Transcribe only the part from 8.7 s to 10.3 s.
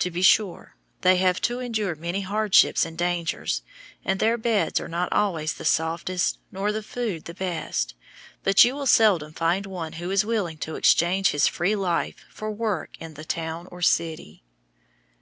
will seldom find one who is